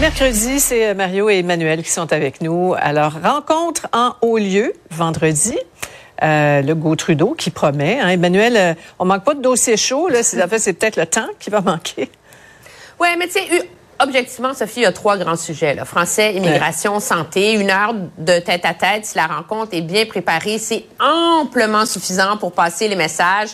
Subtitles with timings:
[0.00, 2.74] Mercredi, c'est Mario et Emmanuel qui sont avec nous.
[2.76, 5.56] Alors, rencontre en haut lieu, vendredi.
[6.22, 8.00] Euh, le Go Trudeau qui promet.
[8.00, 8.08] Hein.
[8.08, 10.08] Emmanuel, euh, on manque pas de dossier chaud.
[10.08, 10.24] Là.
[10.24, 12.10] C'est, en fait, c'est peut-être le temps qui va manquer.
[12.98, 13.68] Oui, mais tu sais,
[14.00, 15.74] objectivement, Sophie, il y a trois grands sujets.
[15.74, 15.84] Là.
[15.84, 17.52] Français, immigration, santé.
[17.52, 22.36] Une heure de tête à tête, si la rencontre est bien préparée, c'est amplement suffisant
[22.36, 23.50] pour passer les messages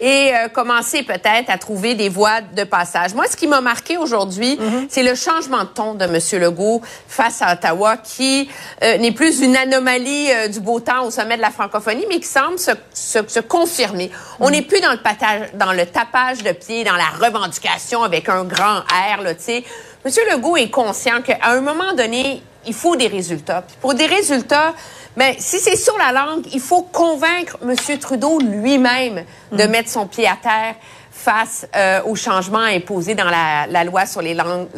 [0.00, 3.14] et euh, commencer peut-être à trouver des voies de passage.
[3.14, 4.86] Moi, ce qui m'a marqué aujourd'hui, Mhm.
[4.90, 6.18] c'est le changement de ton de M.
[6.40, 8.48] Legault face à Ottawa, qui
[8.82, 12.20] euh, n'est plus une anomalie euh, du beau temps au sommet de la francophonie, mais
[12.20, 14.10] qui semble se, se, se confirmer.
[14.40, 18.28] On n'est plus dans le, patage, dans le tapage de pied, dans la revendication avec
[18.28, 19.64] un grand R, là, tu sais.
[20.04, 20.12] M.
[20.32, 23.62] Legault est conscient qu'à un moment donné, il faut des résultats.
[23.62, 24.74] Puis pour des résultats,
[25.16, 27.98] ben, si c'est sur la langue, il faut convaincre M.
[27.98, 30.74] Trudeau lui-même de mettre son pied à terre
[31.10, 34.68] face euh, aux changements imposés dans la, la loi sur les langues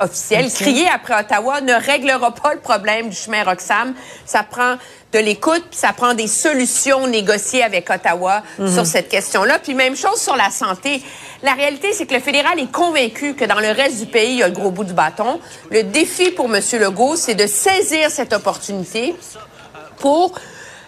[0.00, 0.50] officielles.
[0.52, 3.94] Crier après Ottawa ne réglera pas le problème du chemin Roxham.
[4.24, 4.76] Ça prend
[5.12, 9.58] de l'écoute, puis ça prend des solutions négociées avec Ottawa sur cette question-là.
[9.58, 11.02] Puis même chose sur la santé.
[11.42, 14.38] La réalité, c'est que le fédéral est convaincu que dans le reste du pays, il
[14.38, 15.40] y a le gros bout du bâton.
[15.70, 16.62] Le défi pour M.
[16.78, 19.14] Legault, c'est de saisir cette opportunité
[19.98, 20.34] pour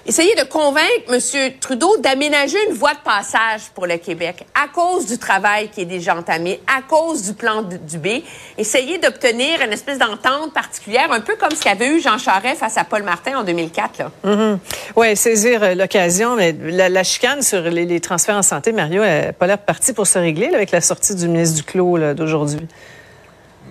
[0.07, 1.53] essayer de convaincre M.
[1.61, 5.87] Trudeau d'aménager une voie de passage pour le Québec à cause du travail qui est
[5.87, 8.23] déjà entamé, à cause du plan du B,
[8.59, 12.77] essayer d'obtenir une espèce d'entente particulière, un peu comme ce qu'avait eu Jean Charest face
[12.77, 13.99] à Paul Martin en 2004.
[13.99, 14.59] Là.
[14.97, 16.37] Oui, saisir euh, l'occasion.
[16.37, 20.19] Mais la, chicane sur les, transferts en santé, Mario, n'a pas l'air partie pour se
[20.19, 22.67] régler avec la sortie du ministre Duclos d'aujourd'hui.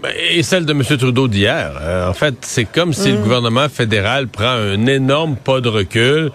[0.02, 0.82] Ben, Et celle de M.
[0.84, 1.74] Trudeau d'hier.
[1.80, 6.32] Euh, en fait, c'est comme si le gouvernement fédéral prend un énorme pas de recul.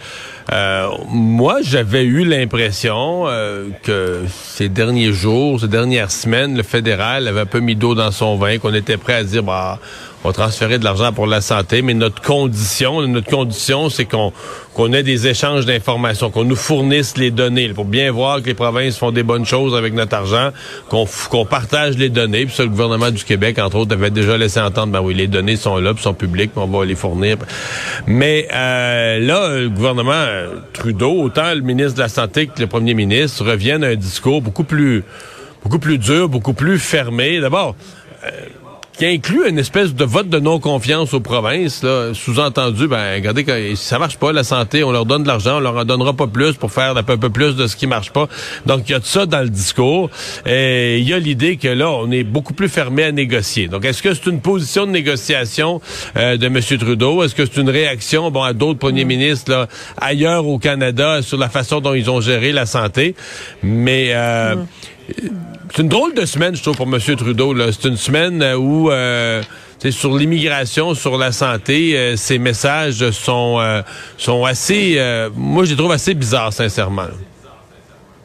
[0.53, 7.27] Euh, moi, j'avais eu l'impression euh, que ces derniers jours, ces dernières semaines, le fédéral
[7.27, 9.81] avait un peu mis d'eau dans son vin, qu'on était prêt à dire, bah,
[10.26, 14.32] on va transférer de l'argent pour la santé, mais notre condition, notre condition, c'est qu'on
[14.75, 18.54] qu'on ait des échanges d'informations, qu'on nous fournisse les données, pour bien voir que les
[18.54, 20.50] provinces font des bonnes choses avec notre argent,
[20.88, 22.44] qu'on partage les données.
[22.44, 25.28] Puis ça, le gouvernement du Québec, entre autres, avait déjà laissé entendre, ben oui, les
[25.28, 27.36] données sont là, puis sont publiques, puis on va les fournir.
[28.09, 30.26] Mais euh, là, le gouvernement
[30.72, 34.42] Trudeau, autant le ministre de la Santé que le premier ministre, reviennent à un discours
[34.42, 35.04] beaucoup plus,
[35.62, 37.38] beaucoup plus dur, beaucoup plus fermé.
[37.38, 37.76] D'abord,
[38.25, 38.31] euh,
[38.96, 41.84] qui inclut une espèce de vote de non-confiance aux provinces,
[42.14, 45.58] sous-entendu, ben, regardez, quand, si ça marche pas, la santé, on leur donne de l'argent,
[45.58, 48.10] on leur en donnera pas plus pour faire un peu, plus de ce qui marche
[48.10, 48.26] pas.
[48.64, 50.08] Donc, il y a de ça dans le discours.
[50.46, 53.68] Et il y a l'idée que là, on est beaucoup plus fermé à négocier.
[53.68, 55.82] Donc, est-ce que c'est une position de négociation
[56.16, 56.60] euh, de M.
[56.60, 57.22] Trudeau?
[57.22, 59.68] Est-ce que c'est une réaction, bon, à d'autres premiers ministres, là,
[60.00, 63.14] ailleurs au Canada, sur la façon dont ils ont géré la santé?
[63.62, 64.54] Mais, euh,
[65.08, 66.98] c'est une drôle de semaine, je trouve, pour M.
[67.16, 67.54] Trudeau.
[67.72, 69.42] C'est une semaine euh, où, euh,
[69.90, 73.82] sur l'immigration, sur la santé, euh, ces messages sont, euh,
[74.16, 77.08] sont assez, euh, moi, je les trouve assez bizarres, sincèrement.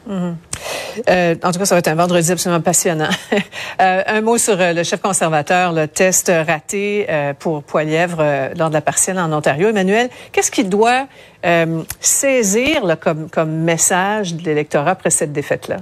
[0.08, 3.10] Euh, en tout cas, ça va être un vendredi absolument passionnant.
[3.80, 8.50] Euh, un mot sur euh, le chef conservateur, le test raté euh, pour Poilièvre euh,
[8.56, 9.70] lors de la partielle en Ontario.
[9.70, 11.08] Emmanuel, qu'est-ce qu'il doit
[11.44, 15.78] euh, saisir comme, comme message de l'électorat après cette défaite-là?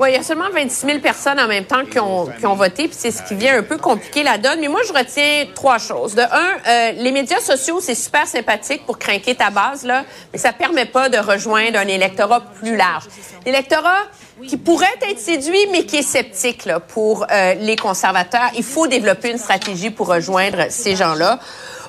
[0.00, 2.56] Oui, il y a seulement 26 000 personnes en même temps qui ont, qui ont
[2.56, 4.58] voté, puis c'est ce qui vient un peu compliquer la donne.
[4.60, 6.16] Mais moi, je retiens trois choses.
[6.16, 6.26] De un,
[6.66, 10.86] euh, les médias sociaux, c'est super sympathique pour craquer ta base, là, mais ça permet
[10.86, 13.04] pas de rejoindre un électorat plus large.
[13.46, 14.02] L'électorat
[14.48, 18.50] qui pourrait être séduit, mais qui est sceptique là, pour euh, les conservateurs.
[18.56, 21.38] Il faut développer une stratégie pour rejoindre ces gens-là.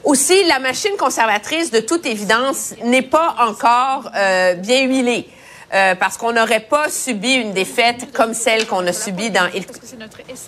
[0.04, 5.28] Aussi, la machine conservatrice, de toute évidence, n'est pas encore euh, bien huilée.
[5.74, 9.50] Euh, parce qu'on n'aurait pas subi une défaite comme celle qu'on a subie dans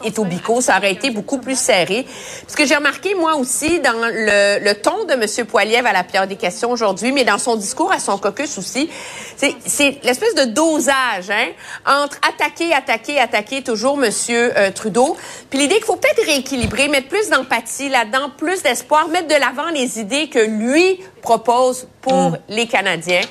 [0.04, 0.62] Etobicoke.
[0.62, 2.06] Ça aurait été beaucoup plus serré.
[2.48, 5.46] Ce que j'ai remarqué, moi aussi, dans le, le ton de M.
[5.46, 8.90] Poiliev à la période des questions aujourd'hui, mais dans son discours à son caucus aussi,
[9.38, 11.48] c'est l'espèce de dosage hein,
[11.86, 14.12] entre attaquer, attaquer, attaquer toujours M.
[14.30, 15.18] Euh, Trudeau,
[15.50, 19.70] puis l'idée qu'il faut peut-être rééquilibrer, mettre plus d'empathie là-dedans, plus d'espoir, mettre de l'avant
[19.70, 22.38] les idées que lui propose pour mm.
[22.50, 23.22] les Canadiens.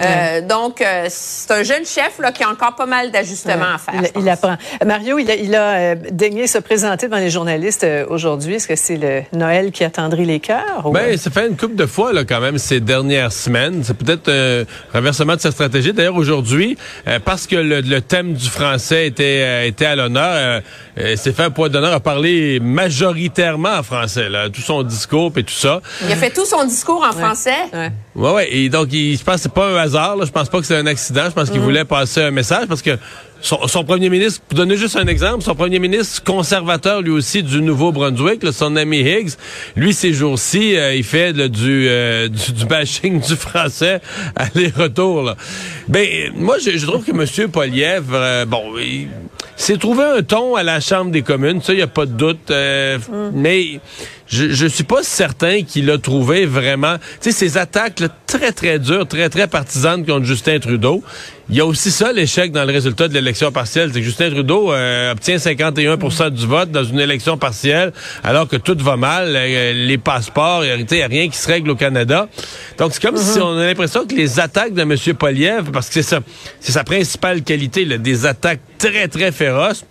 [0.00, 3.78] Euh, donc, euh, c'est un jeune chef là, qui a encore pas mal d'ajustements à
[3.78, 4.10] faire.
[4.18, 4.56] Il, apprend.
[4.84, 8.54] Mario, il a, il a euh, daigné se présenter devant les journalistes aujourd'hui.
[8.54, 10.90] Est-ce que c'est le Noël qui attendrit les cœurs?
[10.92, 13.82] Ben, ça fait une couple de fois là, quand même ces dernières semaines.
[13.84, 15.92] C'est peut-être un renversement de sa stratégie.
[15.92, 16.76] D'ailleurs, aujourd'hui,
[17.24, 20.60] parce que le, thème du français était, était à l'honneur,
[20.96, 24.28] il s'est fait un point d'honneur à parler majoritairement en français.
[24.28, 25.80] Là, tout son discours et tout ça.
[26.04, 27.43] Il a fait tout son discours en français.
[27.46, 27.90] Ouais.
[28.14, 28.48] ouais, ouais.
[28.56, 30.16] Et donc, il, je pense que c'est pas un hasard.
[30.16, 30.24] Là.
[30.24, 31.24] Je pense pas que c'est un accident.
[31.26, 31.64] Je pense qu'il mm.
[31.64, 32.98] voulait passer un message parce que
[33.44, 37.60] son, premier ministre, pour donner juste un exemple, son premier ministre conservateur lui aussi du
[37.60, 39.32] Nouveau-Brunswick, son ami Higgs,
[39.76, 44.00] lui ces jours-ci, euh, il fait du, euh, du, du bashing du français
[44.34, 45.34] aller-retour.
[45.88, 47.50] Ben moi je, trouve que M.
[47.50, 49.08] Poliev, euh, bon, il
[49.56, 52.12] s'est trouvé un ton à la Chambre des communes, ça il y a pas de
[52.12, 53.30] doute, mm.
[53.34, 53.80] mais
[54.26, 58.78] je, je suis pas certain qu'il a trouvé vraiment, tu sais, ces attaques très, très
[58.78, 61.02] dures, très, très partisanes contre Justin Trudeau.
[61.50, 63.90] Il y a aussi ça, l'échec dans le résultat de l'élection partielle.
[63.92, 67.92] C'est que Justin Trudeau euh, obtient 51% du vote dans une élection partielle,
[68.22, 71.70] alors que tout va mal, euh, les passeports, il n'y a rien qui se règle
[71.70, 72.28] au Canada.
[72.78, 73.44] Donc, c'est comme si mhm.
[73.44, 74.96] on a l'impression que les attaques de M.
[75.18, 76.20] Poliev, parce que c'est ça,
[76.60, 79.84] c'est sa principale qualité, des attaques très, très féroces,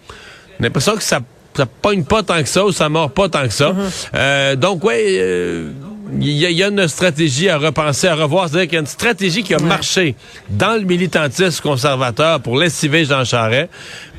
[0.60, 1.20] on a l'impression que ça
[1.56, 3.74] ça pogne pas tant que ça ou ça mord pas tant que ça.
[3.74, 3.90] Mhm.
[4.16, 5.72] euh, donc, ouais, il euh,
[6.20, 8.50] y, a une stratégie à repenser, à revoir.
[8.50, 10.16] C'est-à-dire qu'il y a une stratégie qui a marché
[10.50, 13.70] dans le militantisme conservateur pour lessiver Jean Charest,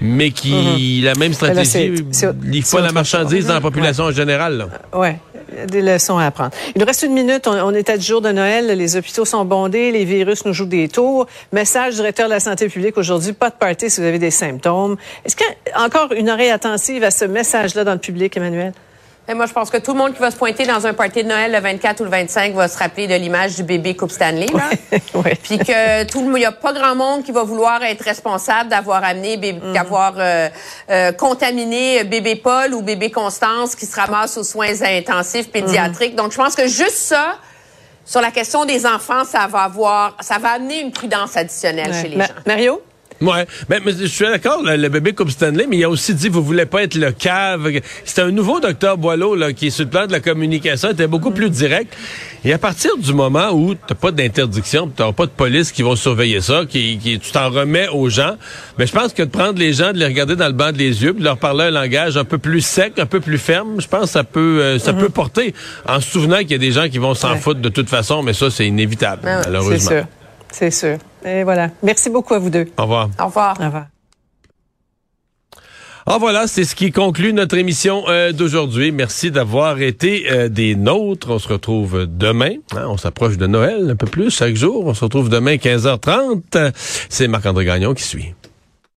[0.01, 1.05] mais qui, mhm.
[1.05, 1.93] la même stratégie,
[2.53, 4.59] il faut la marchandise dans la population en général.
[4.59, 4.69] Là.
[4.93, 5.19] Ouais
[5.67, 6.51] des leçons à apprendre.
[6.75, 7.47] Il nous reste une minute.
[7.47, 8.67] On, est à du jour de Noël.
[8.67, 9.93] Les hôpitaux sont bondés.
[9.93, 11.27] Les virus nous jouent des tours.
[11.53, 13.33] Message du directeur de la santé publique aujourd'hui.
[13.33, 14.97] Pas de party si vous avez des symptômes.
[15.25, 18.73] Est-ce qu'il y a encore une oreille attentive à ce message-là dans le public, Emmanuel?
[19.32, 21.29] Moi, je pense que tout le monde qui va se pointer dans un party de
[21.29, 24.49] Noël le 24 ou le 25 va se rappeler de l'image du bébé Coupe Stanley.
[24.53, 24.69] Là.
[25.43, 29.03] Puis que tout il y a pas grand monde qui va vouloir être responsable d'avoir
[29.03, 29.73] amené, mm.
[29.73, 30.49] d'avoir euh,
[30.91, 36.12] euh, contaminé bébé Paul ou bébé Constance qui se ramasse aux soins intensifs pédiatriques.
[36.12, 36.17] Mm.
[36.17, 37.37] Donc, je pense que juste ça,
[38.05, 42.09] sur la question des enfants, ça va avoir, ça va amener une prudence additionnelle chez
[42.09, 42.35] les gens.
[42.47, 42.82] Mario?
[43.25, 46.43] Ouais, mais, je suis d'accord, le, bébé Coupe Stanley, mais il a aussi dit vous
[46.43, 47.71] voulez pas être le cave.
[48.05, 51.31] C'était un nouveau docteur Boileau là, qui, sur le plan de la communication, était beaucoup
[51.31, 51.94] plus direct.
[52.44, 55.97] Et à partir du moment où t'as pas d'interdiction, t'as pas de police qui vont
[55.97, 58.37] surveiller ça, qui, qui tu t'en remets aux gens,
[58.79, 61.03] mais je pense que de prendre les gens, de les regarder dans le banc des
[61.03, 63.88] yeux, de leur parler un langage un peu plus sec, un peu plus ferme, je
[63.88, 65.11] pense que ça peut euh, ça peut mhm.
[65.11, 65.55] porter,
[65.88, 68.23] en se souvenant qu'il y a des gens qui vont s'en foutre de toute façon,
[68.23, 69.79] mais ça c'est inévitable, ah malheureusement.
[69.79, 70.06] C'est sûr,
[70.53, 70.99] c'est sûr.
[71.25, 71.71] Et voilà.
[71.82, 72.67] Merci beaucoup à vous deux.
[72.79, 73.09] Au revoir.
[73.21, 73.56] Au revoir.
[73.61, 73.87] Au revoir.
[76.06, 78.93] Ah voilà, c'est ce qui conclut notre émission euh, d'aujourd'hui.
[78.93, 81.31] Merci d'avoir été euh, des nôtres.
[81.31, 82.56] On se retrouve demain.
[82.76, 84.85] Hein, on s'approche de Noël un peu plus chaque jour.
[84.85, 86.73] On se retrouve demain 15h30.
[87.09, 88.35] C'est Marc-André Gagnon qui suit.